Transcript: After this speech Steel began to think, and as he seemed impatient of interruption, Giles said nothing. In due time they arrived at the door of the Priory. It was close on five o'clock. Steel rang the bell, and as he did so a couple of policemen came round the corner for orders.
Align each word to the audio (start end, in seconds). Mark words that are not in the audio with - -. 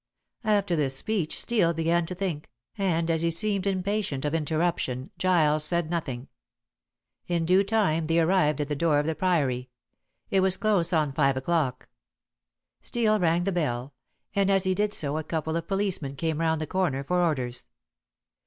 After 0.45 0.75
this 0.75 0.95
speech 0.97 1.39
Steel 1.39 1.75
began 1.75 2.07
to 2.07 2.15
think, 2.15 2.49
and 2.75 3.11
as 3.11 3.21
he 3.21 3.29
seemed 3.29 3.67
impatient 3.67 4.25
of 4.25 4.33
interruption, 4.33 5.11
Giles 5.19 5.63
said 5.63 5.91
nothing. 5.91 6.27
In 7.27 7.45
due 7.45 7.63
time 7.63 8.07
they 8.07 8.19
arrived 8.19 8.59
at 8.61 8.67
the 8.67 8.75
door 8.75 8.97
of 8.97 9.05
the 9.05 9.13
Priory. 9.13 9.69
It 10.31 10.39
was 10.39 10.57
close 10.57 10.91
on 10.91 11.13
five 11.13 11.37
o'clock. 11.37 11.87
Steel 12.81 13.19
rang 13.19 13.43
the 13.43 13.51
bell, 13.51 13.93
and 14.33 14.49
as 14.49 14.63
he 14.63 14.73
did 14.73 14.91
so 14.95 15.19
a 15.19 15.23
couple 15.23 15.55
of 15.55 15.67
policemen 15.67 16.15
came 16.15 16.39
round 16.41 16.59
the 16.59 16.65
corner 16.65 17.03
for 17.03 17.19
orders. 17.21 17.67